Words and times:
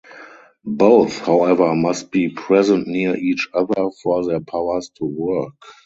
Both 0.65 1.19
however 1.19 1.75
must 1.75 2.09
be 2.09 2.29
present 2.29 2.87
near 2.87 3.15
each 3.15 3.47
other 3.53 3.91
for 4.01 4.25
their 4.25 4.39
powers 4.39 4.89
to 4.95 5.05
work. 5.05 5.53